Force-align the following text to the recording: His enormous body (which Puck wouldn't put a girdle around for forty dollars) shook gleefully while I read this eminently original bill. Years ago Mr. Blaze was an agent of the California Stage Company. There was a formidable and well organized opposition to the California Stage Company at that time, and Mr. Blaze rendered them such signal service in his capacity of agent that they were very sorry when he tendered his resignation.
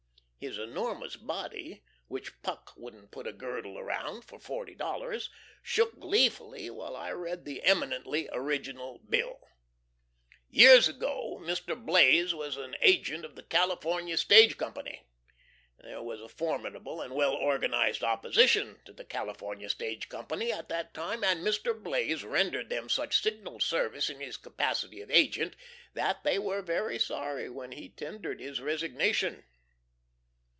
His 0.49 0.57
enormous 0.57 1.17
body 1.17 1.83
(which 2.07 2.41
Puck 2.41 2.73
wouldn't 2.75 3.11
put 3.11 3.27
a 3.27 3.31
girdle 3.31 3.77
around 3.77 4.23
for 4.25 4.39
forty 4.39 4.73
dollars) 4.73 5.29
shook 5.61 5.99
gleefully 5.99 6.67
while 6.71 6.95
I 6.95 7.11
read 7.11 7.45
this 7.45 7.59
eminently 7.61 8.27
original 8.33 8.97
bill. 9.07 9.37
Years 10.49 10.87
ago 10.87 11.37
Mr. 11.43 11.79
Blaze 11.79 12.33
was 12.33 12.57
an 12.57 12.75
agent 12.81 13.23
of 13.23 13.35
the 13.35 13.43
California 13.43 14.17
Stage 14.17 14.57
Company. 14.57 15.05
There 15.77 16.01
was 16.01 16.21
a 16.21 16.27
formidable 16.27 17.01
and 17.01 17.13
well 17.13 17.35
organized 17.35 18.03
opposition 18.03 18.79
to 18.85 18.93
the 18.93 19.05
California 19.05 19.69
Stage 19.69 20.09
Company 20.09 20.51
at 20.51 20.69
that 20.69 20.95
time, 20.95 21.23
and 21.23 21.45
Mr. 21.45 21.71
Blaze 21.79 22.23
rendered 22.23 22.69
them 22.71 22.89
such 22.89 23.21
signal 23.21 23.59
service 23.59 24.09
in 24.09 24.19
his 24.19 24.37
capacity 24.37 25.01
of 25.01 25.11
agent 25.11 25.55
that 25.93 26.23
they 26.23 26.39
were 26.39 26.63
very 26.63 26.97
sorry 26.97 27.47
when 27.47 27.73
he 27.73 27.89
tendered 27.89 28.39
his 28.41 28.59
resignation. 28.59 29.45